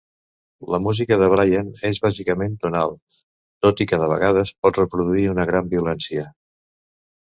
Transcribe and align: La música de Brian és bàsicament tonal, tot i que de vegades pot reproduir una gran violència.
La 0.75 0.79
música 0.85 1.17
de 1.23 1.27
Brian 1.33 1.69
és 1.91 2.01
bàsicament 2.07 2.57
tonal, 2.65 2.97
tot 3.67 3.87
i 3.87 3.91
que 3.93 4.03
de 4.07 4.11
vegades 4.17 4.57
pot 4.65 4.85
reproduir 4.85 5.31
una 5.39 5.51
gran 5.55 5.75
violència. 5.79 6.31